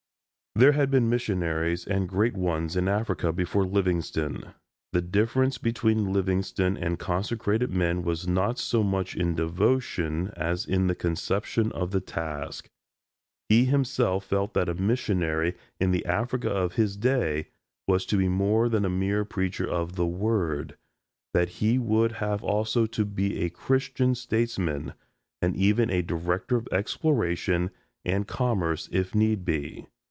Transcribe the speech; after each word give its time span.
There 0.53 0.73
had 0.73 0.91
been 0.91 1.09
missionaries, 1.09 1.87
and 1.87 2.09
great 2.09 2.35
ones, 2.35 2.75
in 2.75 2.89
Africa 2.89 3.31
before 3.31 3.63
Livingstone. 3.65 4.53
The 4.91 5.01
difference 5.01 5.57
between 5.57 6.11
Livingstone 6.11 6.75
and 6.75 6.99
consecrated 6.99 7.69
men 7.69 8.03
was 8.03 8.27
not 8.27 8.59
so 8.59 8.83
much 8.83 9.15
in 9.15 9.33
devotion 9.33 10.29
as 10.35 10.65
in 10.65 10.87
the 10.87 10.93
conception 10.93 11.71
of 11.71 11.91
the 11.91 12.01
task. 12.01 12.67
He 13.47 13.63
himself 13.63 14.25
felt 14.25 14.53
that 14.53 14.67
a 14.67 14.73
missionary 14.73 15.55
in 15.79 15.91
the 15.91 16.05
Africa 16.05 16.49
of 16.49 16.73
his 16.73 16.97
day 16.97 17.47
was 17.87 18.05
to 18.07 18.17
be 18.17 18.27
more 18.27 18.67
than 18.67 18.83
a 18.83 18.89
mere 18.89 19.23
preacher 19.23 19.65
of 19.65 19.95
the 19.95 20.05
word 20.05 20.75
that 21.33 21.47
he 21.47 21.79
would 21.79 22.11
have 22.11 22.43
also 22.43 22.85
to 22.87 23.05
be 23.05 23.39
a 23.39 23.49
Christian 23.49 24.15
statesman, 24.15 24.95
and 25.41 25.55
even 25.55 25.89
a 25.89 26.01
director 26.01 26.57
of 26.57 26.67
exploration 26.73 27.71
and 28.03 28.27
commerce 28.27 28.89
if 28.91 29.15
need 29.15 29.45
be. 29.45 29.87